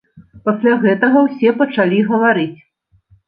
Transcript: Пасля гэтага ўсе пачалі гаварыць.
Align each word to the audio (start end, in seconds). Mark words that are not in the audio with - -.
Пасля 0.47 0.71
гэтага 0.85 1.17
ўсе 1.27 1.53
пачалі 1.61 1.99
гаварыць. 2.09 2.57